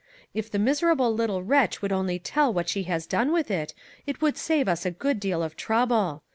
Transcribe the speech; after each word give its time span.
If 0.33 0.49
the 0.49 0.57
miserable 0.57 1.13
little 1.13 1.43
wretch 1.43 1.79
would 1.83 1.91
only 1.91 2.17
tell 2.17 2.51
what 2.51 2.67
she 2.67 2.85
has 2.89 3.05
done 3.05 3.31
with 3.31 3.51
it, 3.51 3.75
it 4.07 4.19
would 4.19 4.35
save 4.35 4.67
us 4.67 4.83
a 4.83 4.89
good 4.89 5.19
deal 5.19 5.43
of 5.43 5.55
trouble. 5.55 6.23